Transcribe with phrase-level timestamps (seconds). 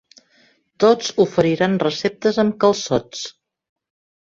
[0.83, 3.25] Tots oferiran receptes amb calçots.